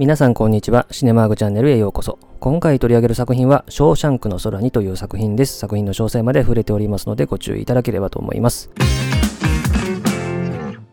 [0.00, 0.86] 皆さんこんにちは。
[0.90, 2.18] シネマーグチャンネルへようこそ。
[2.40, 5.58] 今回取り上げる作品は、ショーシャンクの空にという作品です。
[5.58, 8.70] 作品の詳細まで触れておりますのでご注意いただければと思います。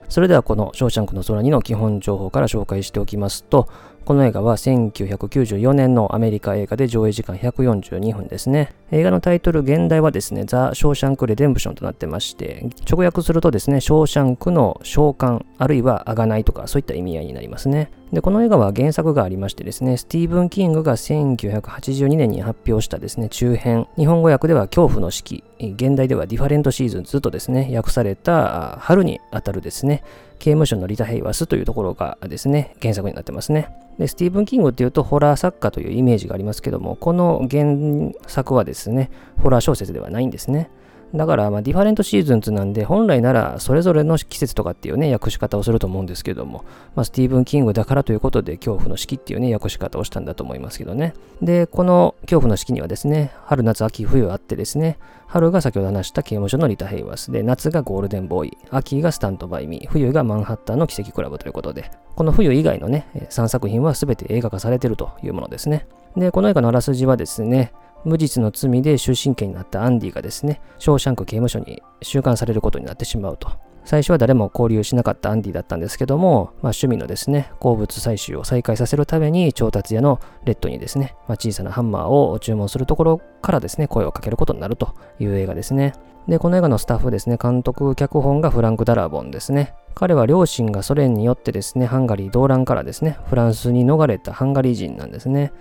[0.09, 3.69] それではこのショーシャンクの空にの基本情報から紹介しておきますと、
[4.07, 8.73] この映画は1994年のアメリカ映画で上映時間142分ですね。
[8.89, 17.91] 映画のタイトル、原題はですね、 The Shawshank Redemption となってまして、直訳するとですね、ショーシャンクの償還、あるいはあがないとか、そういった意味合いになりますね。
[18.13, 30.01] で、この映画は原作がありましてですね、スティーブン・キングが1982年に発表したですね、中編、日本語訳では恐怖の四季、原題では Different Seasons とですね、訳された春にあたるですね、
[30.39, 33.69] 刑務所のリタ・ヘイワースというところがですね、原作になってますね。
[33.97, 39.09] で、スティーブン・キングっていうとホラー作家というイメージがありますけども、この原作はですね、
[39.41, 40.69] ホラー小説ではないんですね。
[41.15, 51.13] だから、ま、 Different Seasons なんで、本来ならそれぞれの季節とかっていうね、訳し方をすると思うんですけども、まあ、スティーブン・キングだからということで、恐怖の四季っていうね、訳し方をしたんだと思いますけどね。
[51.41, 65.87] で、この恐怖の四季にはですね、春、夏、秋、冬あってですね、春が先ほど話した刑務所のリタ・ヘイワスで、夏がゴールデンボーイ、秋がスタントバイミー、冬がマンハッタンの奇跡クラブということで、この冬以外のね、3作品は全て映画化されてるというものですね。
[66.15, 67.71] で、この映画のあらすじはですね、
[68.05, 73.49] 無実の罪で終身刑になったアンディがですね、ショーシャンク刑務所に収監されることになってしまうと。
[73.87, 85.93] 最初は誰も交流しなかったアンディだったんですけども、まあ、趣味のですね、鉱物採集を再開させるために調達屋のレッドにですね、まあ、小さなハンマーを注文するところからですね、声をかけることになるという映画ですね。
[86.27, 89.73] で、この映画のスタッフですね、監督、脚本がフランク・ダラボンですね。
[89.95, 95.53] 彼は両親がソ連によってですね、ハンガリー動乱からですね、フランスに逃れたハンガリー人なんですね。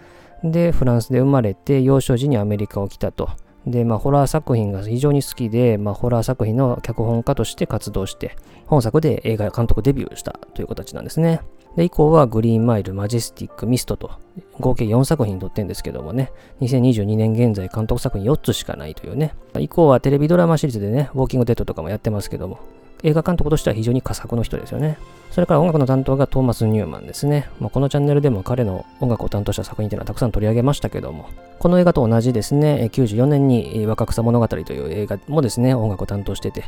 [0.45, 3.31] で、フランスで生まれて、幼少時にアメリカを来たと。
[3.67, 11.41] で、まあ、ホラー作品が非常に好きで、まあ、ホラー作品の脚本家として活動して、本作で映画監督デビューしたという形なんですね。
[11.77, 14.11] で、以降はグリーンマイル、マジェスティック、ミストと、
[14.61, 22.61] 合計4作品撮ってんですけどもね、2022年現在監督作品4つしかないというね、以降はテレビドラマシリーズでね、ウォーキングデッドとかもやってますけども、
[23.03, 24.99] 映画監督としては非常に佳作の人ですよね。
[25.31, 27.51] それから音楽の担当がトーマス・ニューマンですね。
[27.61, 36.65] まあ、このチャンネルでも彼の音楽を担当した作品というのはたくさん取り上げましたけども、この映画と同じですね、94年に若草物語という映画もですね、音楽を担当してて、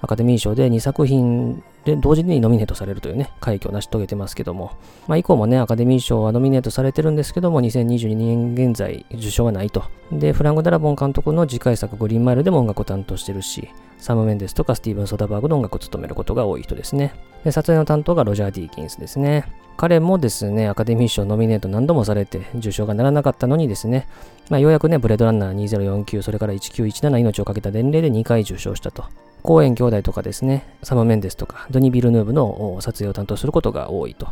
[0.00, 4.72] アカデミー賞で2作品で同時にノミネートされるというね、快挙を成し遂げてますけども、
[5.06, 9.84] まあ、以降もね、アカデミー賞はノミネートされてるんですけども、2022年現在受賞はないと。
[10.12, 17.14] で、フランゴ・ダラボン監督の次回作グリーンマイルでも音楽を担当してるし、サム・メンデスとかスティーブン・ソダバーグの音楽を務めることが多い人ですね。
[17.44, 19.46] で、撮影の担当がロジャー・ディーキンスですね。
[19.76, 24.06] 彼もですね、アカデミー賞ノミネート何度もされて、受賞がならなかったのにですね、
[24.50, 29.04] まあ、ようやくね、ブレードランナー2049、それから1917命をかけた伝令で2回受賞したと。
[29.48, 34.28] コーエン兄弟とかですね、サム・メンデスとか、ドニ・ビルヌーブの撮影を担当することが多いと。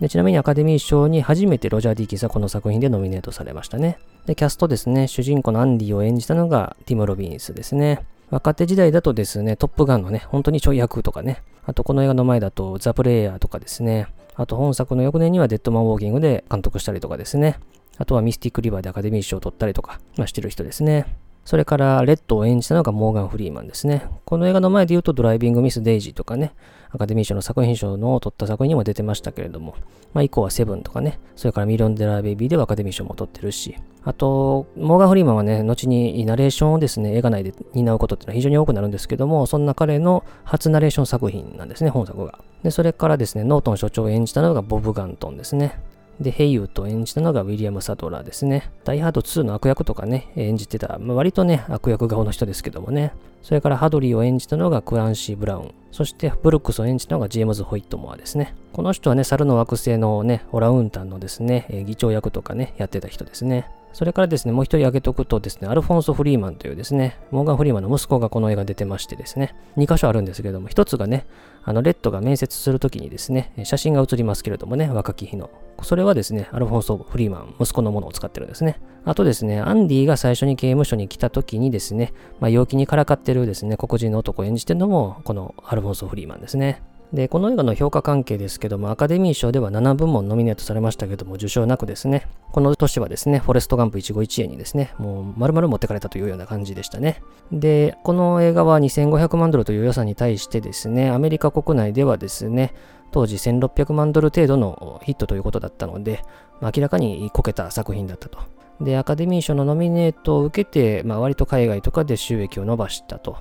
[0.00, 3.98] でちなみにアカデミー賞に初めてロジャー・ディーキンスはこの作品でノミネートされましたね。
[4.24, 8.06] で、キャストですね、主人公のアンディを演じたのがティム・ロビンスですね。
[8.30, 14.06] 若手時代だとですね、トップガンのね、本当にちょい役とかね、あとこの映画の前だとザ・プレイヤーとかですね、
[14.36, 17.58] あと本作の翌年にはデッドマン・ウォーキングで監督したりとかですね、
[17.98, 21.04] あとはミスティック・リバーでアカデミー賞を取ったりとか、まあ、してる人ですね。
[21.46, 24.08] それから、レッドを演じたのがモーガン・フリーマンですね。
[24.24, 26.52] この映画の前で言うと、ドライビング・ミス・デイジーとかね、
[26.90, 29.76] アカデミー賞の作品賞の取った作品にも出てましたけれども、
[30.12, 42.40] まあ、以降はセブンとかね、それからミリオンダラー・ベイビーではアカデミー賞も取ってるし、あと、モーガン・フリーマンはね、後にナレーションをですね、映画内で担うことっていうのは非常に多くなるんですけども、そんな彼の初ナレーション作品なんですね、本作が。
[42.64, 45.78] で、それからですね、ノートン所長を演じたのがボブ・ガントンですね。
[46.20, 48.70] で、ヘイウッドを演じたのがウィリアム・サドラーですね。
[48.84, 53.12] ダイハード2の悪役とかね、演じてた、まあ、割とね、悪役顔の人ですけどもね。
[53.42, 55.74] それからハドリーを演じたのがクランシー・ブラウン。
[55.92, 58.54] そしてブルックスを演じたのがジェームズ・ホイットモアですね。
[58.72, 63.70] この人はね、猿の惑星のね、オラウンタンのですね、議長役とかね、やってた人ですね。
[63.92, 71.24] それからですね、もう一人挙げとくとですね、アルフォンソ・フリーマンというですね、モーガン・フリーマンの息子がこの映画出てましてですね、2箇所あるんですけども、一つがね、
[71.64, 75.48] あの、レッドが面接するときにですね、写真が写りますけれどもね、若き日の。
[75.82, 78.80] それはですね、アルフォンソ・フリーマン、息子のものを使ってるんですね。
[79.04, 86.82] あとですね、アンディが最初に刑務所に来た時にですね、まあ、陽気にからかってるですね、黒人の男を演じてるのも、このアルフォンソ・フリーマンですね。
[87.12, 97.22] で、この映画の評価関係ですけども、アカデミー賞では7部門ノミネートされましたけども、受賞なくですね、この年はですね、フォレストガンプ一期一会にですね、もう丸々持ってかれたというような感じでしたね。
[97.52, 102.74] で、この映画は2500万ドルという予算に対してですね、アメリカ国内ではですね、
[103.10, 106.22] 当時1600万ドル程度のヒットということだったので、
[106.60, 108.38] 明らかにこけた作品だったと。
[108.80, 113.38] で、アカデミー賞のノミネートを受けて、まあ、割と海外とかで収益を伸ばしたと。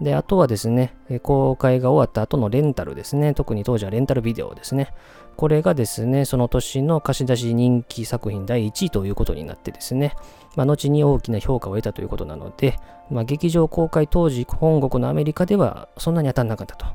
[0.00, 3.34] で、あとはですね、公開が終わった後のレンタルですね。
[3.34, 4.94] 特に当時はレンタルビデオですね。
[5.36, 10.14] これがですね、その年の貸し出し人気作品第1位ということになってですね、
[10.56, 12.76] まあ、後に大きな評価を得たということなので、
[13.10, 16.86] まあ、劇場公開当時、本国のアメリカではそんなに当たんなかったと。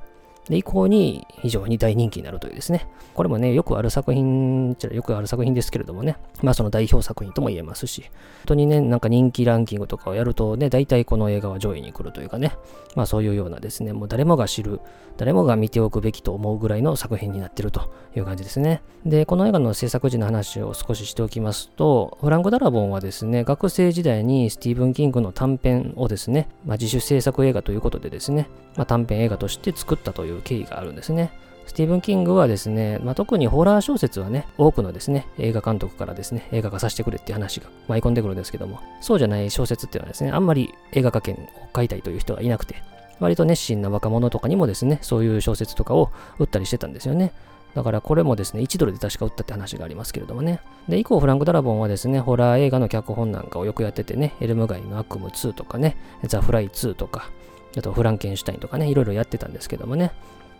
[0.50, 2.88] で、以降に非常に大人気になるというですね。
[3.13, 8.10] これもね、よくある作品、よくある作品ですけれどもね、まあその代表作品とも言えますし、本
[8.48, 12.54] 当にね、なんか人気ランキングとかをやるとね、大体この映画は上位に来るというかね、
[12.95, 14.81] まあそういうようなですね、もう誰もが知る、
[15.18, 18.81] 誰もが見ておくべきと思うぐらいの作品になってるという感じですね。
[19.06, 31.31] で、この映画の制作時の話を少ししておきますと、フランク・ダラボンはですね、学生時代にスティーブン・キングの短編をですね、まあ、自主制作映画ということでですね、まあ、短編映画として作ったという経緯があるんですね。
[31.65, 41.38] スティーブン・キングはですね、まあ、特にホラー小説はね、多くのですね、映画監督からですね、映画化させてくれっていう話が舞い込んでくるんですけども、そうじゃない小説っていうのはですね、あんまり映画化権を
[41.75, 42.75] 書いたいという人がいなくて、
[43.19, 47.31] 割と熱心な若者とかにもですね、そういう小説とかを売ったりしてたんですよね。
[47.75, 50.59] だからこれもですね、1ドルで確か売ったって話がありますけれどもね。
[50.88, 57.30] で、以降フランク・ダラボンはですね、ホラー映画の脚本なんかをよくやっててね、エルム街の悪夢2とかね、ザ・フライ2とか、
[57.77, 60.11] あとフランケンシュタインとかね、いろいろやってたんですけどもね。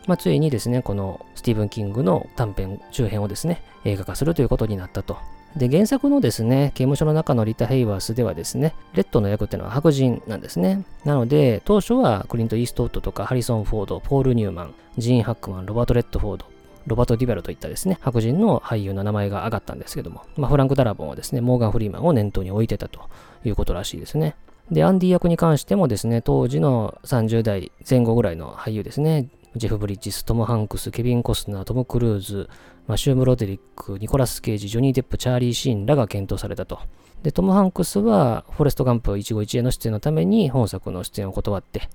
[0.08, 5.18] まあ、ついにですね、このスティーブン・キングの短編、中編をですね、映画化するということになったと。
[5.56, 10.84] で、原作のですね、刑務所の中のリタ・ヘイワースではですね、レッドの役っていうのは白人なんですね。
[11.06, 16.46] なので、当初はクリント・イーストウッドとかハリソン・フォード、ポール・ニューマン、ジーン・ハックマン、ロバート・レッドフォード、
[16.88, 23.02] ロバート・デュバルといったですね、白人の俳優の名前が挙がったんですけども、まあ、フランク・ダラボンはですね、モーガン・フリーマンを念頭に置いてたと
[23.46, 24.36] いうことらしいですね。
[24.72, 32.50] で、アンディ役に関してもですね、当時の30代前後ぐらいの俳優ですね、ジェフ・ブリッジス、トム・ハンクス、ケビン・コスナー、トム・クルーズ、
[32.88, 36.80] マシューム・ロデリック、ニコラス・ケイジ、ジョニー・デップ、チャーリー・シーンらが検討されたと。
[37.22, 41.90] で、トム・ハンクスは、フォレスト・ガンプ一期一会の出演のために本作の出演を断って、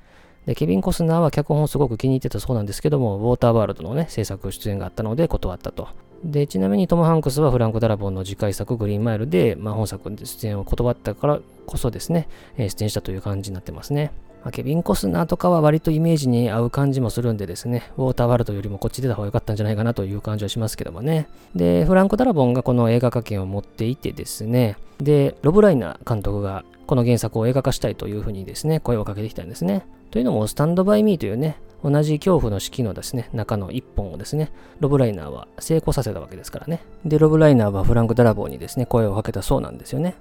[0.46, 5.88] で、ケビン・コスナーは脚本をすごく気に入ってたそうなんですけども、ウォーターワールドのね、制作出演があったので断ったと。
[6.24, 14.12] で、ちなみにトム・ハンクスはフランク・ダラボンの次回作グリーンマイルで、まあ、本作で出演を断ったからこそですね、え出演したという感じになってますね。
[14.42, 21.28] まあ、ケビン・コスナーとかは割とイメージに合う感じもするんでですね、ウォーターワールドよりもこっち出た方が良かったんじゃないかなという感じはしますけどもね。
[21.54, 29.84] で、フランク・ダラボンがこの映画化権を持っていてですね、で、ロブ・ライナー監督がこの原作を映画化したいというふうにですね、声をかけてきたんですね。
[30.10, 36.82] というのも、スタンドバイミーというね、同じ恐怖の式のですね、中の一本をですね、ロブライナーは成功させたわけですからね。
[37.04, 40.16] で、ロブライナーはフランク・ダラボーにですね、声をかけたそうなんですよね。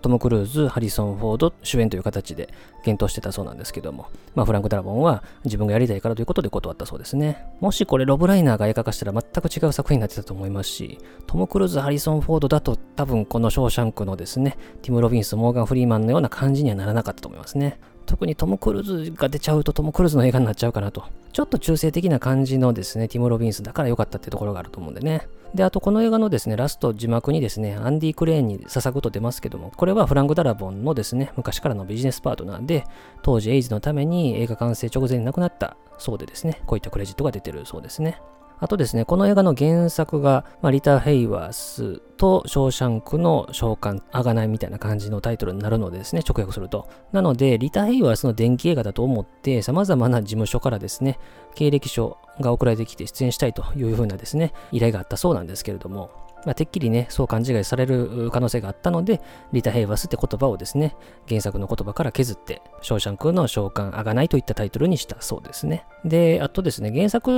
[0.00, 2.48] トム・クルーズ、ハリソン・フォード主演という形で
[2.84, 7.44] 検討してたそうなんですけども、まあ、フランク・ダラボンは自分がやりたいからということで断ったそうですね。
[7.60, 17.78] もしこれロブライナーが映画化したら全く違う作品になってたと思いますし、トム・クルーズ、ハリソン・フォードだと多分このショーシャンクのですね、ティム・ロビンス、モーガン・フリーマンのような感じにはならなかったと思いますね。
[18.12, 21.04] 特にトム・クルーズが出ちゃうとトム・クルーズの映画になっちゃうかなと。
[21.32, 25.26] ちょっと中性的な感じのですね、ティム・ロビンスだから良かったってところがあると思うんでね。
[25.54, 32.84] で、あとこの映画のですね、ラスト字幕にですね、アンディ・クレーンに捧ぐと出ますけども、これはフランク・ダラボンのですね、昔からのビジネスパートナーで、
[33.22, 38.20] 当時エイズのために映画完成直前に亡くなったそうでですね、こういったクレジットが出てるそうですね。
[38.62, 46.88] あとですね、この映画の原作が、まあ、リタ・ヘイワースとショーシャンクの召喚、あがないみたいな感じのタイトルになるのでですね、直訳すると。
[47.10, 51.18] なので、リタ・ヘイワースの電気映画だと思って、様々な事務所からですね、
[51.56, 56.10] 経歴書が送られてきて出演したいというふうなですね、依頼があったそうなんですけれども、
[56.44, 59.20] まあ、てっきりね、そう勘違いされる可能性があったので、
[59.52, 60.96] リタ・ヘイバスって言葉をですね、
[61.28, 65.84] 原作の言葉から削って、ショーシャンクの召喚あがないといったタイトルにしたそうですね。
[66.04, 67.30] で、あとですね、原作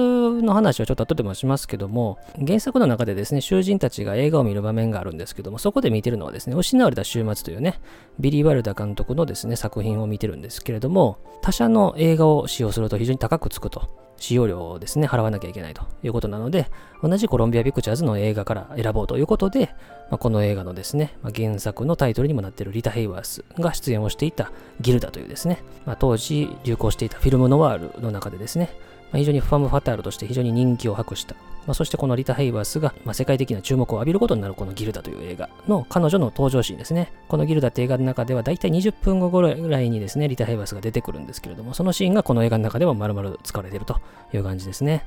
[0.42, 7.80] の話はちょっと後でもしますけども、原作の中でですね、囚人たちが映画を見る場面があるんですけども、そこで見てるのはですね、失われた週末というね、
[8.18, 14.03] ビリー・ワルダ監督のですね、作品を見てるんですけれども、他社の映画を使用すると非常に高くつくと。
[14.16, 16.71] 使用料をですね、払わなきゃいけないということなので、
[17.02, 19.75] 同じコロンビア・ピクチャーズの映画から選ぼうということで、
[20.11, 28.71] まあ、この映画のですね、まあ、原作のタイトルにもなっているリタ・ヘイワースが出演をしていたギルダというですね、まあ、当時流行していたフィルムノワールの中でですね、
[29.14, 37.12] まあ、非常にファム・ファタールとして非常に人気を博した、まあ、そしてこのリタ・ヘイバースが、まあ、世界的な注目を浴びることになるこのギルダという映画の彼女の登場シーンですね。
[37.28, 44.00] このギルダって映画の中ではだいたい20分後ぐらいにですね、リタ・ヘイバースが出てくるんですけれども、そのシーンがこの映画の中でも丸々使われていると
[44.33, 45.06] いう感じですね。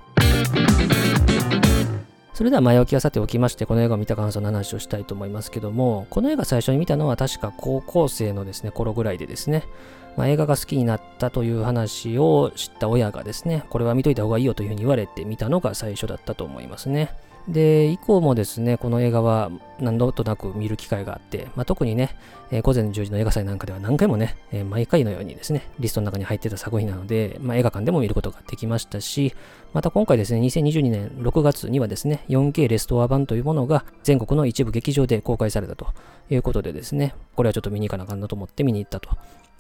[2.34, 9.64] それでは前置きはさておきまして、この映画を見た感想の話をしたいと思いますけども、この映画最初に見たのは確か高校生のですね、頃ぐらいでですね、
[10.18, 17.16] まあ、映画が好きになったという話を知った親がですね、これは見といた方がいいよというふうに言われて見たのが最初だったと思いますね。
[17.48, 22.18] で、以降もですね、この映画は何度となく見る機会があって、まあ、特にね、
[22.52, 29.34] えー、午前10時の映画祭なんかでは何回もね、えー、毎回のようにですね、リストの中に入ってた作品なので、まあ、映画館でも見ることができましたし、
[29.74, 35.88] また今回ですね、2022年6月にはですね、4K レストア版というものが全国の一部劇場で公開されたと
[36.30, 39.10] いうことでですね、これはちょっと見に行かなあかんなと思って見に行ったと、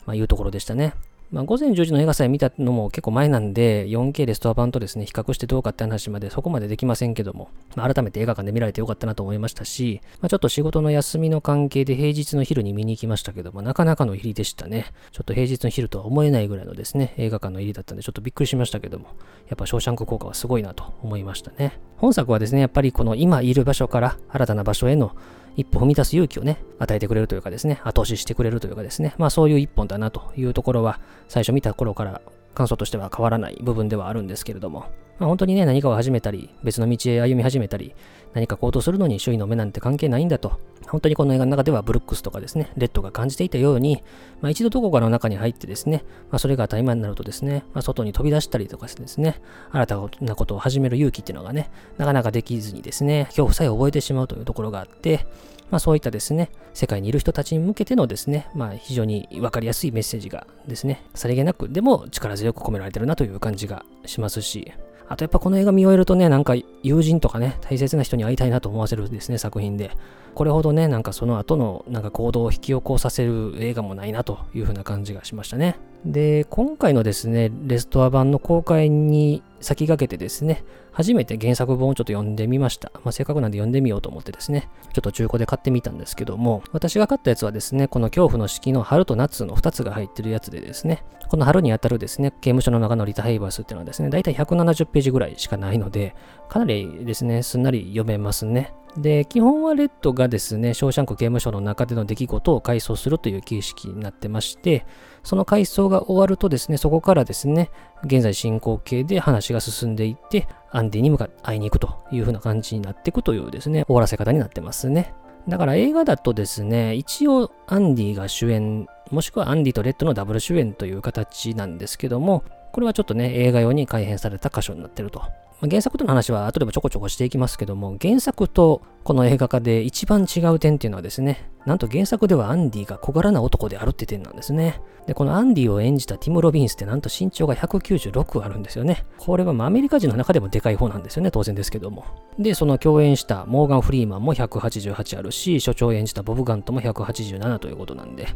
[0.07, 0.95] まあ、いうところでしたね。
[1.29, 14.85] まあ、午前10時の映画祭見たのも結構前なんで、4K レストア版とですね、比較してどうかって話までそこまでできませんけども、まあ、改めて映画館で見られてよかったなと思いましたし、まあ、ちょっと仕事の休みの関係で平日の昼に見に行きましたけども、なかなかの入りでしたね。
[15.11, 19.07] ちょっと平日の昼とは思えないぐらいのですね、映画館の入りだったんで、ちょっとびっくりしましたけども、
[19.49, 21.77] やっぱショーシャンク効果はすごいなと思いましたね。
[21.97, 25.13] 本作はですね、やっぱりこの今いる場所から新たな場所への
[25.57, 32.21] 一歩踏み出す勇気をね、与えてくれるというかですね、後押ししてくれるというかですね、まあそういう一本だなというところは、最初見た頃から
[32.53, 34.85] 感想としては変わらない部分ではあるんですけれども、
[35.19, 37.95] まあ、本当にね、何かを始めたり、別の道へ歩み始めたり、
[38.33, 44.03] 何か行動するのに周囲の目なんて関係ないんだと、本当にこの映画の中ではブルックスとかですね、レッドが感じていたように、
[44.41, 49.41] まあ、一度どこかの中に入ってですね、まあ、それが当たり前になるとですね、まあ、外に飛び出したりとかしてですね、
[49.71, 55.25] 新たなことを始める勇気っていうのがね、なかなかできずにですね、恐怖さえ覚えてしまうというところがあって、
[55.69, 64.71] まあ、そういったですね、世界にいる人たちに向けてのですね、まあ、非常にわかりやすいメッセージがですね、さりげなく、でも力強く込められてるなという感じがしますし、
[65.09, 69.91] あとやっぱこの映画見終えるとね、なんか友人とかね、大切な人に会いたいなと思わせるですね、作品で。
[70.35, 75.77] これほどね、なんかその後のなんか行動を引き起こさせる映画もないなというふうな感じがしましたね。
[76.05, 80.63] で、今回のですね、レストア版の公開に先駆けてですね、
[80.97, 82.91] 初めて原作本をちょっと読んでみました。
[83.03, 96.15] まあ、せっかくなんで読んでみようと思ってですね、ちょっと中古で買ってみたんですけども、私が買ったやつはですね、この恐怖の式の春と夏の2つが入ってるやつでですね、この春にあたるですね、刑務所の中のリタ・ヘイバースっていうのはですね、だいたい170ページぐらいしかないので、
[96.49, 98.73] かなりですね、すんなり読めますね。
[98.97, 104.85] で、基本はレッドがですね、ショーシャンク刑務所の中での出来事を回想するという形式になってまして、
[105.23, 107.69] その回想が終わるとですね、そこからですね、
[108.03, 115.13] 現在進行形で話が進んでいって、アンディに向かって会いに行くという風な感じになっていくというですね、終わらせ方になってますね。
[115.47, 125.21] だから映画だとですね、一応アンディが主演、もしくはアンディとレッドのダブル主演という形なんですけども、これはちょっとね、映画用に改編された箇所になってると
[125.61, 134.79] 原作との話は後でもちょこちょこしていきますけども、原作とこの映画化で一番違う点っていうのはですね、なんと原作ではアンディが小柄な男であるって点なんですね。
[135.07, 139.03] で、このアンディを演じたティム・ロビンスってなんと身長が196あるんですよね。
[139.17, 142.05] これはまアメリカ人の中でもでかい方なんですよね、当然ですけども。
[142.37, 148.27] で、その共演したモーガン・フリーマンも188あるし、所長を演じたボブ・ガントも187ということなんで、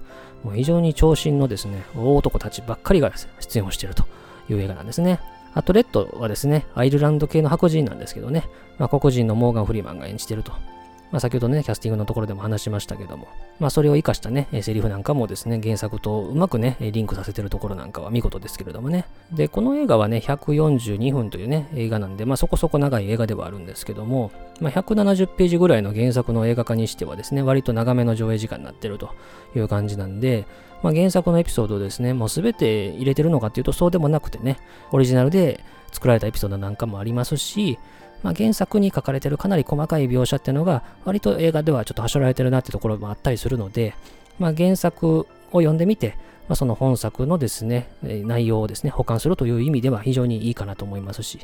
[0.44, 4.06] もう非常に長身のですね、大男たちばっかりが出演をしていると
[4.50, 5.20] いう映画なんですね。
[5.53, 10.53] あと、レッドはですね、アイルランド系の白人なんですけどね、まあ、黒人のモーガン・フリーマンが演じてると。
[11.12, 13.27] まあ、先ほどね、キャスティングのところでも話しましたけども、
[13.60, 19.06] まあ、それを活かしたね、セリフなんかもですね、原作とうまくね、リンクさせてるところなんかは見事ですけれどもね。
[19.32, 29.10] で、この映画はね、142分というね、映画なんで、まあ、そこそこ長い映画ではあるんですけども、まあ、170ページぐらいの原作の映画化にしてはですね、割と長めの上映時間になってると
[29.56, 30.46] いう感じなんで、
[30.82, 34.58] まあ、原作のエピソードをですね、もうすべて入れてるのかっていうとそうでもなくてね、
[34.91, 37.77] オリジナルで作られたエピソードなんかもありますし、
[38.24, 43.96] まあ、原作に書かれてるかなり細かい描写っていうのが、割と映画ではちょっとはしょられてるなってところもあったりするので、
[44.40, 51.40] まあ、原作を読んでみて、まあ、その本作のですね、内容をですね、保管するという意味では非常にいいかなと思いますし、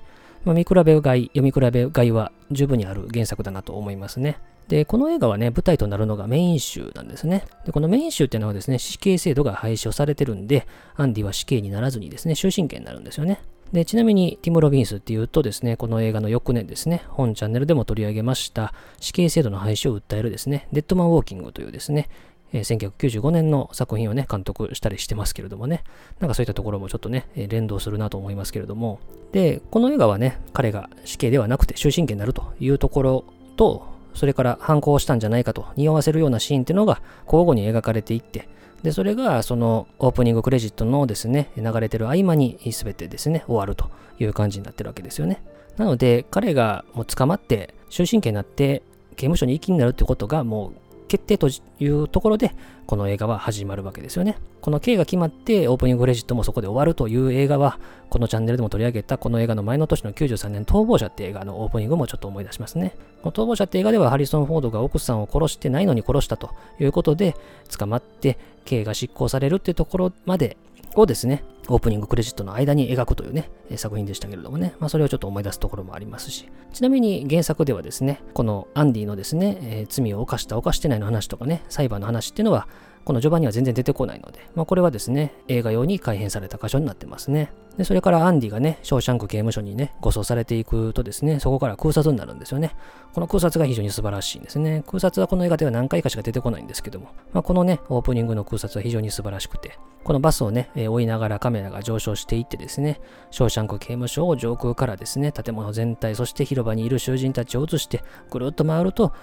[0.46, 4.38] まあ、見比べがい、読み比べがいは十分にある原作だなと思いますね。
[4.68, 7.46] で、この映画はね、舞台となるのがメイン州なんですね。
[7.66, 13.40] で、このメイン州っていうのはですね、死刑制度が廃止をされてるんで、アンディは死刑にならずにですね、終身刑になるんですよね。
[13.72, 22.10] で、ちなみにティム・ロビンスっていうとですね、この映画の翌年ですね、本チャンネルでも取り上げました死刑制度の廃止を訴えるですね、デッドマン・ウォーキングというですね、
[22.54, 25.84] えー、1995年の作品をね、監督したりしてますけれどもね、
[26.20, 29.00] なんかそういったところもちょっとね、えー、連動するなと思いますけれども、
[29.32, 38.48] で、この映画はね、彼が死刑ではなくて終身刑になるというところと、それから反抗したんじゃないかと匂わせるようなシーンっていうのが交互に描かれていって、
[38.84, 45.42] で、それがそのオープニングクレジットのですね、流れてる合間に全てですね、終わるという感じになってるわけですよね。
[45.78, 50.72] なので、彼がもう捕まって終身刑になって刑務所に行きになるってことがもう
[51.08, 52.52] 決定というところで、
[52.86, 54.38] この映画は始まるわけですよね。
[54.62, 57.80] この K が決まって、オープニングクレジットもそこで終わるという映画は、
[58.10, 62.96] このチャンネルでも取り上げた、この映画の前の年の93年、逃亡者って映画のオープニングもちょっと思い出しますね。
[63.22, 67.36] この逃亡者って映画では、ハリソン・フォードが奥さんを殺してないのに殺したということで、
[67.78, 70.58] 捕まって、刑が執行されるっていうところまで
[70.96, 82.68] をですね、オープニングクレジットの間に描くというね、作品でしたけれどもね、まあ、それをちょっと思い出すところもありますし、ちなみに原作ではですね、このアンディのですね、えー、罪を犯した犯してないの話とかね、裁判の話っていうのは、
[83.08, 87.54] この序盤には全然出てこないので、まあ、これはですね、映画用に改編された箇所になってますね。
[87.78, 92.76] で、それからアンディがね、ショーシャンク刑務所にね、護送されていくとですね、そこから空撮になるんですよね。
[93.14, 94.84] この空撮が非常に素晴らしいんですね。
[94.88, 103.00] 空撮はこの映画では何回かしか出てこないんですけども、まあ、このね、オープニングの空撮は非常に素晴らしくて、このバスをね、えー、追いながらカメラが上昇していってですね、
[103.32, 109.14] ショーシャンク刑務所を上空からですね、建物全体、そして広場にいる囚人たちを映して、ぐるっと回ると、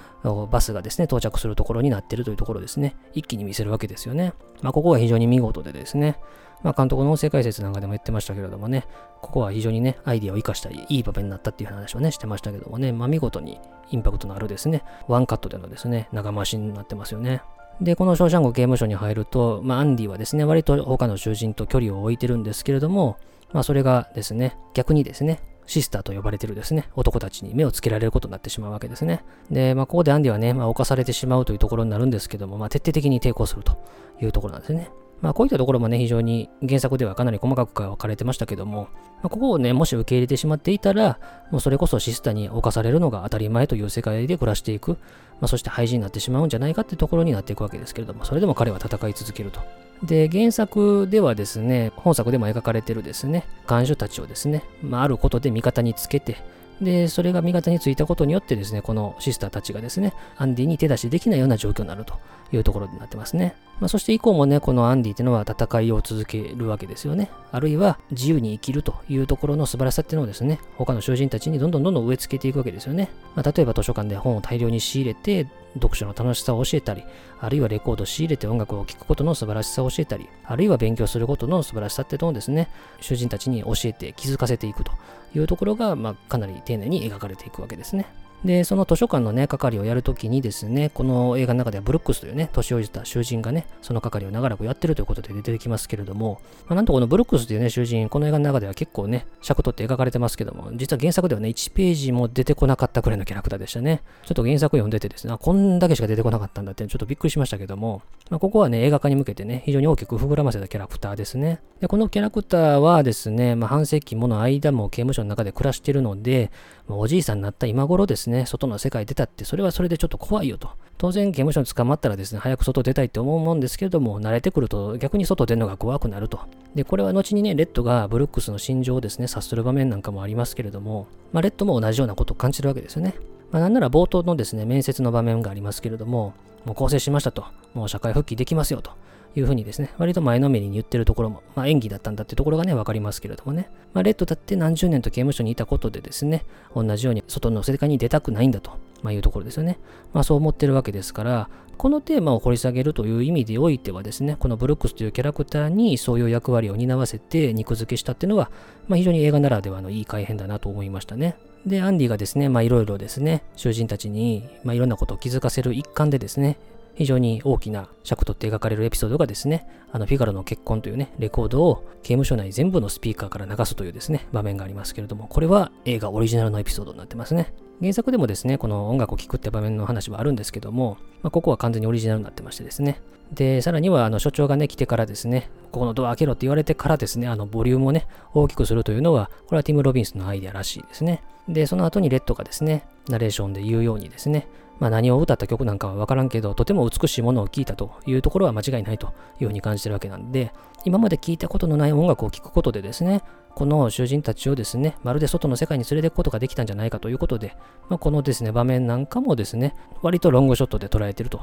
[0.50, 4.32] バスがですね、到着するところになっているというところですね、一気に見せるわけですよね。
[4.62, 6.16] まあ、ここが非常に見事でですね、
[6.62, 8.86] まあ、監督の音声解説なんかでも言ってましたけれどもね、
[9.20, 17.42] ここは非常にね、アイディアを生かしたいい場面になったっていう話をね、してましたけどもね、まあ、見事にインパクトのあるですね、ワンカットでのですね、長回しになってますよね。
[17.82, 23.18] で、このショーシャンク刑務所に入ると、まあ、アンディはですね、割と他の囚人と距離を置いてるんですけれども、
[23.52, 29.24] まあ、それがですね、逆にですね、シスターと呼ばれてるですね、男たちに目をつけられることになってしまうわけですね。
[29.50, 33.78] で、まあ、ここでアンディはね、まあ、犯されてしまうというところになるんですけども、まあ、徹底的に抵抗すると
[34.20, 34.90] いうところなんですね。
[35.24, 41.18] まあ、こういったところもね、非常に原作ではかなり細かく書かれてましたけども、まあ、ここをね、もし受け入れてしまっていたら、
[41.50, 44.98] もうそれこそシスターに侵されるのが当たり前という世界で暮らしていく、
[45.40, 49.60] まあ、そして廃人になってしまうんじゃないかってところになっていくわけですけれども、それでも彼は戦い続けると。
[50.02, 56.36] で、原作ではですね、本作でも描かれてるですね、看守たちをですね、まあ、あることで味方につけて、
[56.82, 62.14] で、それが味方についたことによってですね、このシスターたちがですね、アンディに手出しできないような状況になると
[62.54, 63.54] いうところになってますね。
[63.80, 67.30] まあ、そして以降もね、このアンディっていうのは戦いを続けるわけですよね。
[67.50, 73.10] あるいは自由に生きるというところの素晴らしさっていうのをですね、他の囚人たちにどんどんどんどん植え付けていくわけですよね。
[73.34, 77.02] まあ、例えば図書館で本を大量に仕入れて、読書の楽しさを教えたり、
[77.40, 82.68] あるいはレコードを仕入れて音楽を聴くことの素晴らしさを教えたり、あるいは勉強することの素晴らしさっていうのをですね、
[83.00, 84.92] 囚人たちに教えて気づかせていくと
[85.34, 88.06] いうところが、まあ、かなり丁寧に描かれていくわけですね。
[88.44, 104.02] で、その図書館のね、係をやるときにですね、この映画の中ではブルックスというね、年老いた囚人がね、その係を長らくやってるということで出てきますけれども、まあ、なんとこのブルックスというね、囚人、この映画の中では結構ね、尺取って描かれてますけども、実は原作ではね、1ページも出てこなかったくらいのキャラクターでしたね。
[104.24, 111.60] ちょっと原作読んでてですね、こんだけしか出てこなかったんだってちょっとびっくりしましたけども、まあ、ここはね、映画化に向けてね、非常に大きく膨らませたキャラクターですね。
[111.80, 116.50] で、このキャラクターはですね、まあ、半世紀もの間も刑務所の中で暮らしているので、
[116.88, 120.70] まあ、おじいさんになった今頃ですね、外の世界出たって、それはそれでちょっと怖いよと。
[120.98, 126.40] 当然、刑務所に捕まったらですね、早く外出たいって思うもんですけれども、慣れてくると逆に外出るのが怖くなると。
[126.74, 133.14] で、これは後にね、レッドがブルックスの心情をですね、察する場面なんかもありますけれども、まあ、レッドも同じようなことを感じるわけですよね。
[133.50, 137.44] まあ、なんなら冒頭のですね、面接の場面がありますけれども、もう更生しましたと、
[137.74, 138.92] もう社会復帰できますよと。
[139.36, 143.68] いうふうにですね、割と前のめりに言ってるところも、まあ、演技だったんだっていうところがね、わかりますけれどもね。
[143.92, 146.44] まあ、レッドだって何十年と刑務所にいたことでですね、
[146.74, 149.78] 同じように外の世界に出たくないんだと、まあ、いうところですよね。
[150.12, 158.50] まあ、そう思ってるわけですから、このテーマを掘り下げるという意味でおいてはですね、このブルックスというキャラクターにそういう役割を担わせて肉付けしたっていうのは、
[158.86, 161.36] まあ、非常に映画ならではのいい改変だなと思いましたね。
[161.66, 166.58] で、アンディがですね、まあいろいろですね、囚人たちに、まあいろんなことを気づかせる一環でですね、
[166.94, 177.52] 非常に大きな尺取って描かれるエピソードがですね、あのフィガロの結婚というね、レコードを刑務所内全部のスピーカーから流すというですね、場面がありますけれども、これは映画オリジナルのエピソードになってますね。
[177.80, 183.00] 原作でもですね、この音楽を聴くって場面の話はあるんですけども、まあ、ここは完全にオリジナルになってましてですね。
[183.32, 191.22] で、さらには、あの、所長がね、来てからですね、ここのドア開けろって言われてからですね、あの、ボリュームをね、大きくするというのは、これはティム・ロビンスのアイデアらしいですね。
[191.48, 194.46] で、その後にレッドがですね、ナレーションで言うようにですね、
[194.80, 200.52] まあ、何を歌った曲なんかは分からんけど、とても美しいものを聴いたというところは間違いないというふうに感じてるわけなんで、
[200.84, 203.22] 今まで聴いたことのない音楽を聴くことでですね、
[203.54, 207.56] この囚人たちをですね、まるで外の世界に連れていくことができたんじゃないかということで、
[207.88, 211.40] まあ、このですね、場面なんかもですね、割とロングショットで捉えてると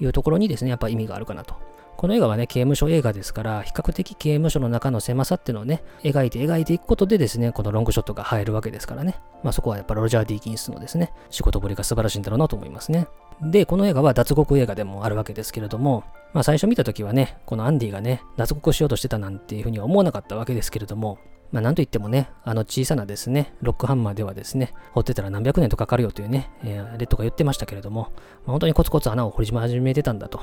[0.00, 1.54] いうところにですね、やっぱ意味があるかなと
[1.96, 9.20] この映画はね、刑務所映画ですから、比較的刑務所の中の狭さっていうのをね、描いて描いていくことでですね、このロングショットが入るわけですからね。
[9.42, 13.06] まあそこはやっぱロジャー・ディーキンスのですね、仕事ぶりが素晴らしいんだろうなと思いますね。
[13.42, 21.18] で、この映画は脱獄映画でもあるわけですけれども、まあ最初見た時はね、このアンディがね、脱獄しようとしてたなんていうふうには思わなかったわけですけれども、
[21.52, 30.40] まあ、なんといってもね、あの小さなですね、ロックハンマーではですね、掘ってたら何百年とかかるよというね、えー、レッドが言ってましたけれども、まあ、本当にコツコツ穴を掘り始めてたんだと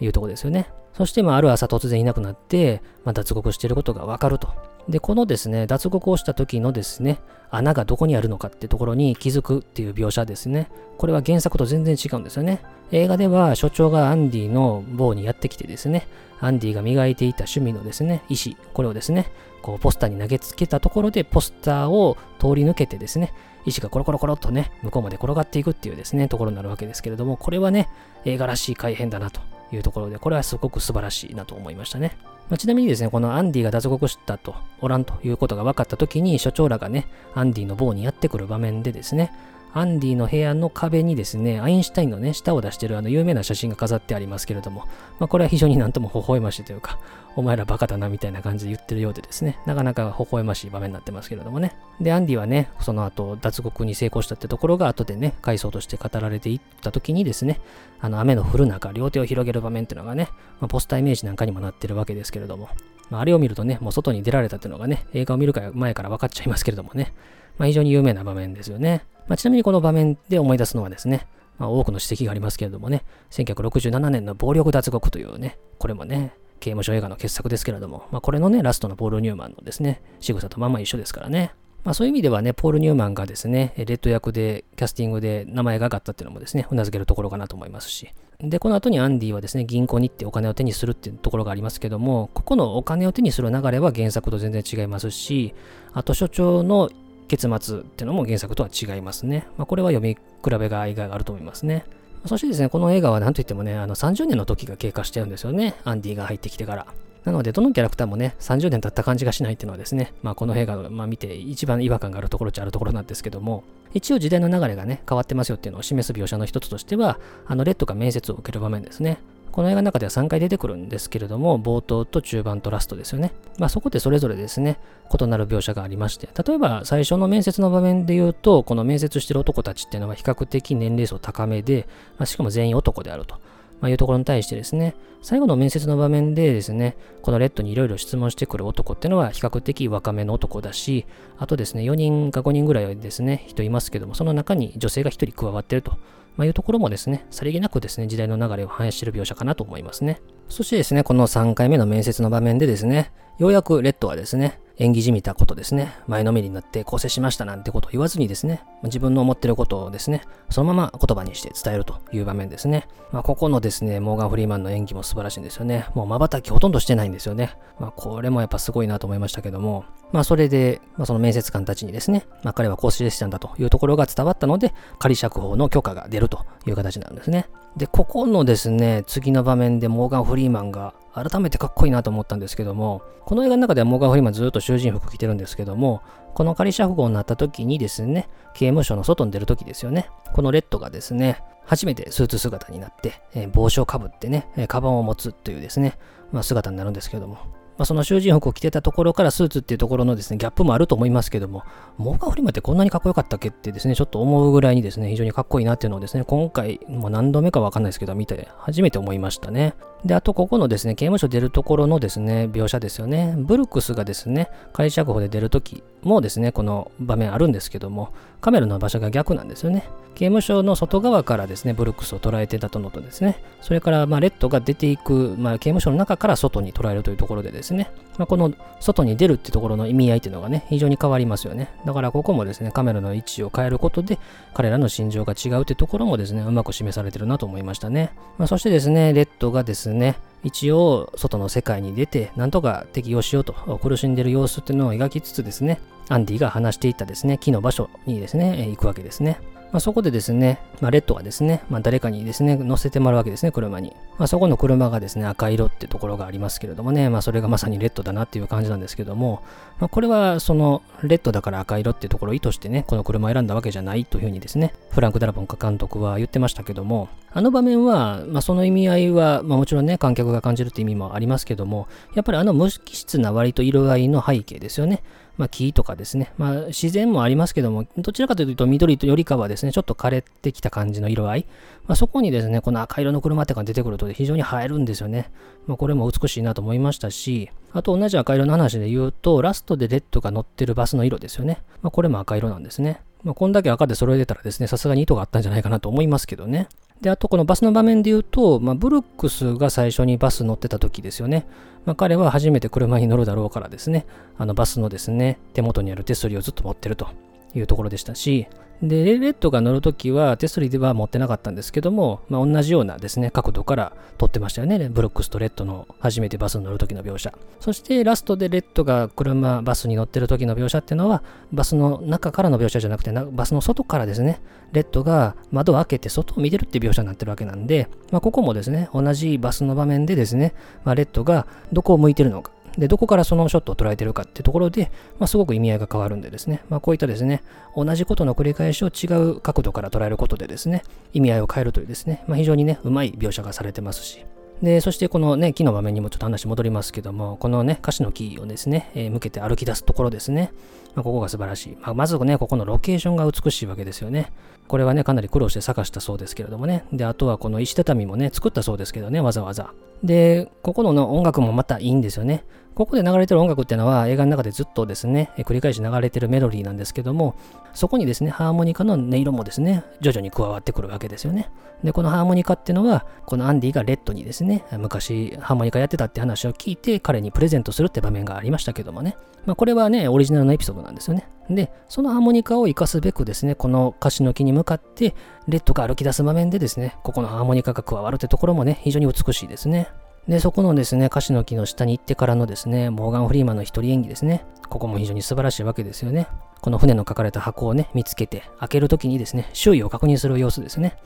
[0.00, 0.70] いうとこですよね。
[0.94, 4.48] そして、まあ、ある朝突然いなくなって、まあ、脱獄していることがわかると。
[4.88, 7.18] で、このですね、脱獄をした時のですね、
[7.50, 10.70] 穴がどこにあるのかってところに気づくっていう描写ですね。
[10.98, 12.60] これは原作と全然違うんですよね。
[12.92, 16.06] 映画では所長がアンディの棒にやってきてですね、
[16.40, 23.32] アンディが磨いていた趣味のですね、石、これをですね、こうポスターに投げつけたところでポスターを通り抜けてですね、
[23.64, 27.88] 石がコロコロコロっとね、向こうまで転がっていくっていうですね、ところになるわけですけれども、これはね、
[28.26, 29.40] 映画らしい改変だなと
[29.72, 32.16] いうところで、これはすごく素晴らしいなと思いましたね。
[32.50, 39.32] まあ、ちなみにですね、このアンディが脱獄したと、おらんということが分かった時に、所長らがね、アンディの棒にやってくる場面でですね、
[39.76, 44.84] アンディの部屋の壁にですね、アインシュタインのね、舌を出してるあの有名な写真が飾ってありますけれども、
[45.18, 47.00] まあ、これは非常になんとも微笑ましいというか、
[47.34, 51.76] お前らバカだなみたいな感じで言ってるようでですね、なかなか微笑ましい場面になってますけれどもね。
[52.00, 57.60] で、アンディはね、その後、脱獄に成功したってところが後でね、回想として語られていった時にですね、
[58.00, 60.28] あの雨の降る中、両手を広げる場面っていうのがね、
[60.60, 62.68] まあ、ポスターイメージなんかにもなってるわけですけれども、
[63.10, 67.12] まあ、あれを見るとね、もう外に出られたっていうのがね、映画を見る前から分かっちゃいますけれどもね、
[67.58, 69.04] まあ、非常に有名な場面ですよね。
[69.26, 71.26] まあ、ちなみにこの場面で思い出すのはですね、
[71.58, 81.54] まあ、多くの指摘がありますけれどもね、1967年の暴力脱獄というね、これもね、刑務所映画の傑作ですけれども、まあ、これのね、ラストのポール・ニューマンのですね、仕草とまんま一緒ですからね。
[81.84, 88.08] まあそういう意味ではね、ポール・ニューマンがですね、レッド役でキャスティングで名前が上がったっていうのもですね、うなずけるところかなと思いますし。
[88.40, 95.54] で、この後にアンディはですね、銀行に行ってお金を手にするっていうところがありますけども、ここのお金を手にする流れは原作と全然違いますし、
[95.92, 96.88] あと所長の
[97.28, 99.46] 結末ってのも原作とは違いますね。
[99.56, 101.84] まあ、これは読み比べがいがあると思いますね。
[102.26, 105.74] そしてですね、この映画は何と言ってもね、あの30年の時が経過してるんですよね。
[105.84, 106.86] アンディが入ってきてから。
[107.24, 119.18] なので、どのキャラクターもね、30年経った感じがしないっていうのはですね、まあこの映画を、まあ、見て一番違和感があるところっちゃあるところなんですけども、一応時代の流れがね、変わってますよっていうのを示す描写の一つとしては、あの、レッドが面接を受ける場面ですね。
[119.54, 123.30] この映画の中では3回出てくるんですけれども、冒頭と中盤とラストですよね。
[123.56, 124.80] まあそこでそれぞれですね、
[125.16, 131.86] 異なる描写がありまして、例えば最初の面接の場面で言うと、この面接してる男たちっていうのは比較的年齢層高めで、
[132.18, 133.36] まあ、しかも全員男であると。
[133.80, 141.06] まあ、いうところに対してですね、最後の面接の場面でですね、このレッドにいろいろ質問してくる男っていうのは比較的若めの男だし、
[141.38, 145.96] あとですね、4人か5人ぐらいですね、人いますけども、その中に女性が1人加わってると。
[146.36, 150.20] まあ、いうところもですね、さりげなくですね、時代の流れを反映している描写かなと思いますね。
[150.48, 162.88] そしてですね、この3回目の面接の場面でですね、ようやくレッドはですね、演技じみたことですね、前のめりになって構成しましたなんてことを言わずにですね、自分の思ってることをですね、そのまま言葉にして伝えるという場面ですね。
[163.12, 165.86] まあ、ここのですね、モーガン・フリーマンの演技も素晴らしいんですよね。
[165.94, 167.56] もう瞬きほとんどしてないんですよね。
[167.78, 177.46] まあ、これもやっぱすごいなと思いましたけども、まあ、それで、まあ、その面接官たちにですね、まあ、彼は構成したんだというところが伝わったので、仮釈放の許可が出るという形なんですね。
[177.76, 186.02] で、ここのですね、次の場面でモーガン・フリーマンが改めてかっこいいなと思ったんですけども、この映画の中ではモーガン・フリーマンずっと囚人服着てるんですけども、
[186.34, 190.08] この仮釈放になった時にですね、刑務所の外に出る時ですよね。
[190.32, 195.98] このレッドがですね、初めてスーツ姿になって、えー、帽子をかぶってね、えー、カバンを持つというですね、
[196.30, 197.38] まあ、姿になるんですけども、
[197.76, 201.64] まあ、その囚人服を着てたところからスーツっていうところのですね、ギャップもあると思いますけども、
[201.98, 209.74] モーガン・フリマってこんなにかっこよかったっけってですね、ちょっと思うぐらいにですね、非常にかっこいいなっていうのをですね、今回、もう何度目かわかんないですけど、見て初めて思いましたね。
[210.04, 213.34] で、あとここのですね、刑務所出るところのですね、描写ですよね。
[213.38, 218.10] ブルックスがですね、仮釈放で出るときもですね、この場面あるんですけども、
[218.44, 219.88] カメラの場所が逆なんですよね。
[220.14, 231.70] 刑務所の外側からですね、ブルックスを捉えてたとのとですね、それから、まあ、レッドが出ていく、まあ、刑務所の中から外に捉えるというところでですね、まあ、この外に出るってところの意味合いっていうのがね、非常に変わりますよね。
[231.86, 234.18] だからここもですね、カメラの位置を変えることで、
[234.52, 238.12] 彼らの心情が違うってところもですね、うまく示されてるなと思いましたね。
[238.36, 249.40] まあ、そしてですね、レッドがですね、一応外の世界に出てなんとか適応しようと苦しんでる様子っていうのを描きつつですねアンディが話していたですね木の場所にですね行くわけですね。
[249.74, 253.92] まあ、そこでですね、まあ、レッドがですね、まあ、誰かにですね、乗せてもらうわけですね、車に。
[254.18, 259.42] まあ、そこの車がですね、赤色ってところがありますけれどもね、まあ、それがまさにレッドだなっていう感じなんですけども、
[259.80, 275.02] まあ、これはその、レッドだから赤色ってところを意図してね、この車を選んだわけじゃないというふうにですね、フランク・ダラボン監督は言ってましたけども、あの場面は、まあ、その意味合いは、まあ、もちろんね、観客が感じるって意味もありますけども、やっぱりあの無機質な割と色合いの背景ですよね。
[275.36, 281.46] まあ、木とかですね、まあ、自然もありますけども、どちらかというと緑よりかはですね、ちょっと枯れてきた感じの色合い、
[281.86, 285.30] まあ、そこにですね、この赤色の車ってが出てくると非常に映えるんですよね。
[285.66, 291.62] まあ、これも美しいなと思いましたし、あと同じ赤色の話で言うと、ラストでレッドが乗ってるバスの色ですよね。
[291.82, 293.00] まあ、これも赤色なんですね。
[293.24, 296.68] まあ、こんだけ赤で揃えてたらですね、さすがに意図があったんじゃないかなと思いますけどね。
[297.00, 301.46] で、あとこのバスの場面で言うと、まあ、ブルックスが最初にバス乗ってた時ですよね。
[301.86, 304.06] まあ、彼は初めて車に乗るだろうからですね、
[304.36, 307.08] あのバスのですね、手元にある手すりをずっと持ってると
[307.54, 308.46] いうところでしたし、
[308.82, 314.88] で、レッドが乗るときは手すりでは持ってなかったんですけども、まあ、同じようなですね、角度から撮ってましたよね。
[314.88, 317.32] ブロックスとレッドの初めてバスに乗るときの描写。
[317.60, 324.40] そしてラストでレッドが車、バスに乗ってる時の描写っていうのは、バスの中からの描写じゃなくてな、バスの外からですね、
[324.72, 330.52] レッドが窓を開けて外を見てるっていう描写になってるわけなんで、まあ、ここもですね、同じバスの場面でですね、
[330.84, 337.42] まあ、レッドがどこを向いてるのか、で、どこからそのショットを捉えてるかってところで、まあ、すごく意味合いが変わるんでですね、まあ、こういったですね、
[337.76, 340.82] 同じことの繰り返しを違う角度から捉えることでですね、
[341.12, 344.24] 意味合いを変えるというですね、まあ、非常にね、うまい描写がされてますし、
[344.62, 350.52] で、そしてこのね、木の場面にもちょっと話戻りますけども、このね、歌詞の木をですね、えー、向けて歩き出すところですね。
[350.94, 351.76] まあ、ここが素晴らしい。
[351.80, 354.32] まあ、まずね、ここのロケーションが美しいわけですよね。
[354.68, 356.84] これはね、かなり苦労して探したそうですけれどもね。
[356.92, 359.72] で、あとはこの石畳もね、作ったそうですけどね、わざわざ。
[360.02, 362.44] で、ここの音楽もまたいいんですよね。
[362.74, 367.36] ここで流れてる音楽っていうのは映画の中でずっとですね、繰り返し流れてるメロディーなんですけども、
[367.72, 371.50] そこにですね、ハーモニカの音色もですね、徐々に加わってくるわけですよね。
[371.84, 379.16] で、このハーモニカっていうのは、このアンディがレッドにですね、昔ハーモニカやってたって話を聞いて、彼にプレゼントするって場面がありましたけどもね。
[379.46, 381.28] まあ、これはね、オリジナルのエピソードなんですよね。
[381.48, 385.14] で、そのハーモニカを活かすべくですね、この歌詞の木に向かって、
[385.46, 389.88] レッドが歩き出す場面でですね、ここのハーモニカが加わるってところもね、非常に美しいですね。
[390.28, 394.44] で、そこのですね、歌詞の木の下に行ってからのですね、モーガン・フリーマンの一人演技ですね。
[394.70, 396.28] ここも非常に素晴らしいわけですよね。
[396.62, 400.96] この船の書かれた箱をね、見つけて、開けるときにですね、周囲を確認する様子ですね。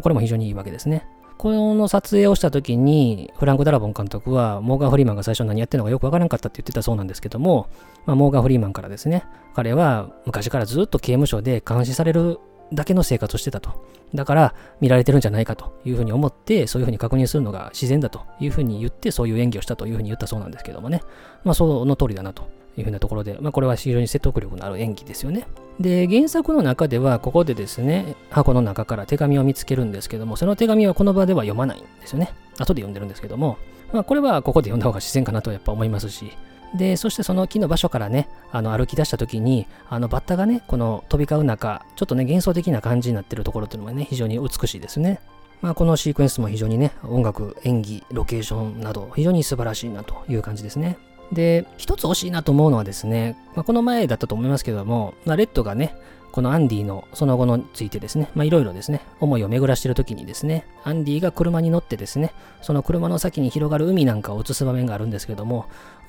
[0.00, 1.04] これも非常にいいわけですね。
[1.36, 7.66] この撮影をした時に、フランク・ダラボン監督は、モーガン・フリーマンが最初何やってるのかよくわからなかったって言ってたそうなんですけども、
[8.06, 12.38] まあ、モーガン・フリーマンからですね、彼は昔からずっと刑務所で監視される
[12.72, 13.84] だけの生活をしてたと。
[14.14, 21.02] だから見られてるんじゃないかというふうに思って、そういうふうに確認するのが自然だというふうに言って、そういう演技をしたというふうに言ったそうなんですけどもね。
[21.44, 22.44] まあその通りだなと
[22.76, 25.46] いうふうなところで、まあこれは非常に説得力のある演技ですよね。
[25.78, 32.32] で、原作の中ではここでですね、箱の中から手紙を見つけるんですけども、その手紙はこの場では読まないんですよね。
[32.58, 33.58] 後で読んでるんですけども、
[33.92, 36.32] まあこれはここで読んだ方が自然かなとやっぱ思いますし、
[36.74, 45.20] で、そしてその木の場所からね、あの歩き出した時に、あのバッタがね、この飛び交う中、ちょっとね、幻想的な感じになってるところっていうのもね、非常に美しいですね。
[45.62, 50.96] まあ、このシークエンスも非常にね、音楽、演技、ロケーションなど、非常に素晴らしいなという感じですね。
[51.32, 55.94] で、一つ惜しいなと思うのはですね、まあ、この前だったと思いますけども、まあ、レッドがね、
[56.32, 65.66] このアンディのその後のついてですね、まあいろいろですね、思いを巡らしてる時にですね、アンディが車に乗ってですね、その車の先に広がる海なんかを映す場面があるんですけども、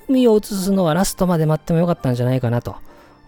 [0.08, 2.76] 海を映すのはラストまで待ってもよかったんじゃないかなと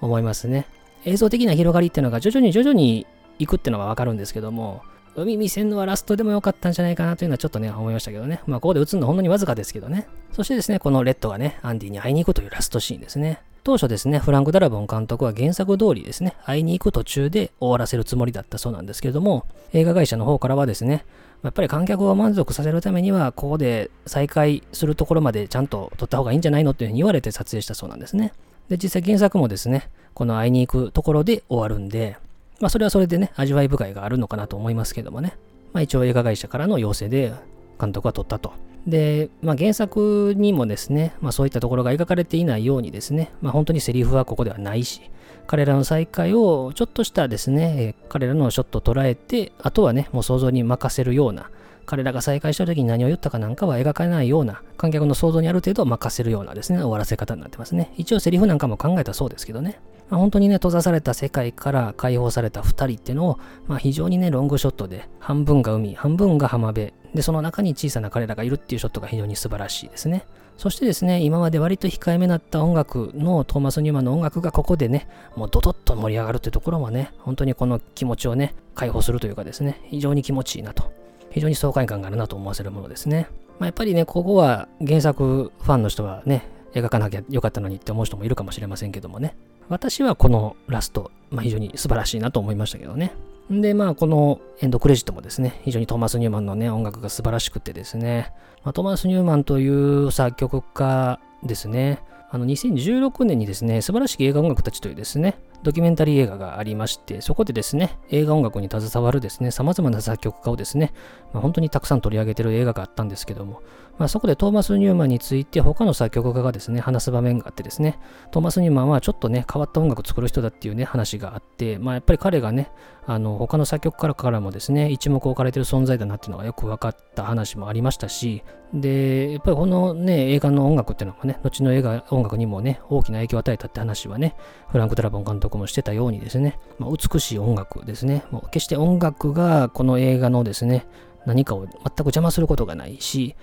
[0.01, 0.67] 思いますね。
[1.05, 3.07] 映像的な広がりっていうのが徐々に徐々に
[3.39, 4.83] 行くっていうのはわかるんですけども、
[5.17, 8.41] 海見せんのはラストでもよかったんじゃないかなというのはちょっとね、思いましたけどね。
[8.47, 10.09] まあ、ここで映るのほんのにわずかですけどね。
[10.33, 13.41] そしてですね、このレッドがね、アンディに会いに行くというラストシーンですね。
[13.63, 21.05] 当初ですね、フランク・ダラボン監督は原作通りですね、会いに行く途中で終わらせるつもりだったそうなんですけれども、映画会社の方からはですね、
[21.45, 28.33] やっぱり観客を満足させるためには、ここで再開するところまでちゃんと撮った方がいいんじゃないのっていうふうに言われて撮影したそうなんですね。
[28.69, 32.17] で、実際原作もですね、この会いに行くところで終わるんで、
[32.61, 35.37] まあそれはそれでね、味わい深いがあるのかなと思いますけどもね。
[35.75, 37.33] まあ一応映画会社からの要請で
[37.79, 38.53] 監督は撮ったと。
[38.87, 45.01] で、まあ、原作にもですね、まあ、そういったところが描かれていないようにですね、まあ、本当にセリフはここではないし、
[45.47, 51.51] 彼らの再会をちょっとしたですね、彼らのショットを捉えて、あとはね、もう想像に任せるような、
[51.87, 57.93] 彼らが再会した時に何を言ったかなんかは描かないような、観客の想像にある程度任せるようなですね、終わらせ方になってますね。
[57.97, 59.81] 一応セリフなんかも考えたそうですけどね。
[60.09, 70.27] まあ、本当にね、閉ざされた世界から解放された2人っていうのを、まあ、非常にね、ロングショットで、半分が海、半分が浜辺、で、その中に小さな彼らがいるっていうショットが非常に素晴らしいですね。
[70.57, 80.93] そしてですね、今まで割と控えめだった音楽のトーマス・ニューマンの音楽がここでね、もうドドッと盛り上がるっていうところもね、本当にこの気持ちをね、解放するというかですね、非常に気持ちいいなと。
[81.31, 83.27] 非常に爽快感があるなと思わせるものですね。
[83.59, 89.37] まあ、やっぱりね、ここは原作ファンの人はね、描かなきゃよかったのにって思う人もいるかもしれませんけどもね。
[89.69, 93.13] 私はこのラスト、まあ、非常に素晴らしいなと思いましたけどね。
[93.51, 98.33] で、まあ、このエンドクレジットもですね、非常にトーマス・ニューマンのね、音楽が素晴らしくてですね、
[98.65, 110.93] まあ、トーマス・ニューマンという作曲家ですね、あの2016年にですね、素晴らしき映画音楽たちというですね、ドキュメンタリー映画がありまして、そこでですね、映画音楽に携わるですね、様々な作曲家をですね、
[111.33, 113.63] まあ、本当にたくさん取り上げてる映画があったんですけども、
[113.99, 117.99] まあ、そこでトーマス・ニューマンについて他の作曲家がですね、話す場面があってですね、
[118.33, 122.71] トーマス・ニューマンはちょっとね、変わった音楽を作る人だっていうね、話があって、まあ、やっぱり彼がね、
[123.07, 134.35] あの、他の作曲家からもですね、一目置かれてる存在だなっていうのがよく分かった話もありましたし、で、やっぱりこのね、映画の音楽っていうのもね、後の映画音楽にもね、大きな影響を与えたって話はね、
[134.69, 140.87] フランク・ドラボン監督もしてたようにですね、まあ、美しい音楽ですね、もう決して音楽がこの映画のですね、
[141.27, 143.37] 何かを全く邪魔することがないし、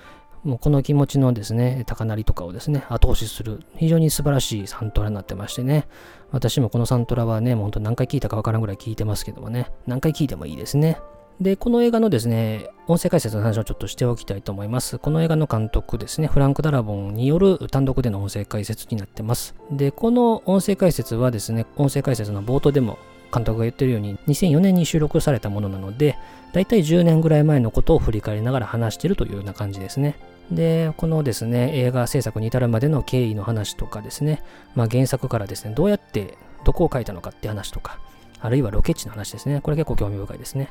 [0.43, 5.87] もうこの気持ちのですね、高鳴りとかをですね、後押しする、非常に素晴らしいサントラになってましてね、
[6.31, 10.97] 私もこのサントラはね、もう本当何回聞いたかわからんぐらい聞いてますけどもね、何回聞いてもいいですね。
[11.39, 14.97] で、この映画のですね、音声解説の話をちょっとしておきたいと思います。
[14.97, 19.55] この映画の監督ですね、フランク・ダラボンによる単独での音声解説になってます。
[19.71, 22.97] で、この音声解説はですね、音声解説の冒頭でも
[23.33, 26.15] 監督が言ってるように、2004年に収録されたものなので、
[26.53, 30.15] だいたい10年ぐらい前のことを振り返りながら話してるというような感じですね。
[30.49, 34.41] で、このですね、映画制作に至るまでの経緯の話とかですね、
[34.75, 37.99] まあ、原作からですね、どうやってどこを書いたのかって話とか、
[38.39, 39.61] あるいはロケ地の話ですね。
[39.61, 40.69] これ結構興味深いですね。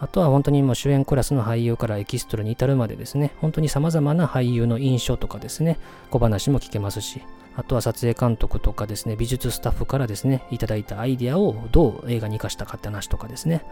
[0.00, 5.78] あとは本当にもう主演クラスの俳優からエキストラに至るまでですね、本当に様々な俳優の印象とかですね、
[6.10, 7.22] 小話も聞けますし、
[7.54, 13.62] あとは撮影監督とかですね、美術スタッフからですね、いただいたアイデアをどう映画に活かしたかって話とかですね、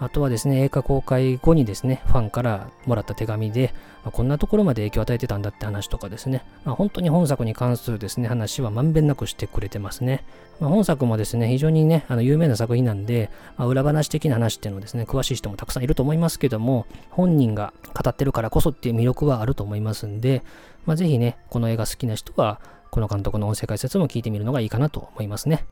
[0.00, 10.24] あとはですね、映画公開後にですね、ファンからもらった手紙で、まあ、こんなところまで影響を与えてたんだって話とかですね、まあ、本当に本作に関するですね、話はまんべんなくしてくれてますね。
[10.58, 20.42] まあ、本作もですね、非常にね、あの有名な作品なんで、まあ、裏話的な話っていうのをですね、詳しい人もたくさんいると思いますけども、本人が語ってるからこそっていう魅力はあると思いますんで、
[20.86, 22.60] まあ、ぜひね、この映画好きな人は、
[22.90, 25.66] この監督の音声解説も聞いてみるのがいいかなと思いますね。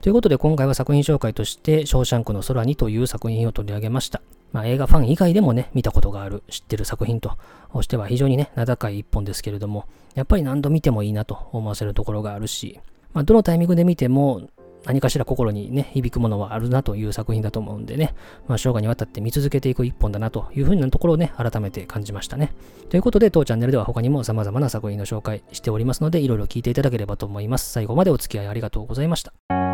[0.00, 4.22] ということで今回は作品紹介として、ショーシャンクの空にという作品を取り上げました。
[4.52, 7.36] まあ、映画ファン以外でもね、見たことがある、知ってる作品と
[7.82, 12.80] しては非常にね、名高い一本ですけれども、やっぱり何度見てもいいなと思わせるところがあるし、
[13.12, 14.48] まあ、どのタイミングで見ても
[14.84, 18.14] 何かしら心にね、響くものはあるなという作品だと思うんでね、
[18.46, 22.54] まあ、生涯にわたって見続けていく一本だなというふうなところをね、改めて感じましたね。
[22.88, 27.70] ということで、当チャンネルでは他にも様々な作品の紹介しておりますので、いろいろ聞いていただければと思います。
[27.70, 29.67] 最後までお付き合いありがとうございました。